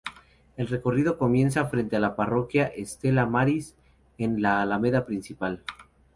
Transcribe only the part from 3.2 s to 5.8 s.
Maris, en la Alameda Principal.